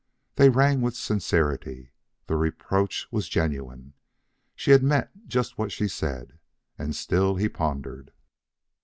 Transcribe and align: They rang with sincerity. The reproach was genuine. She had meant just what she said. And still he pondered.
They 0.33 0.49
rang 0.49 0.81
with 0.81 0.95
sincerity. 0.95 1.91
The 2.25 2.35
reproach 2.35 3.07
was 3.11 3.29
genuine. 3.29 3.93
She 4.55 4.71
had 4.71 4.81
meant 4.81 5.27
just 5.27 5.59
what 5.59 5.71
she 5.71 5.87
said. 5.87 6.39
And 6.75 6.95
still 6.95 7.35
he 7.35 7.47
pondered. 7.47 8.11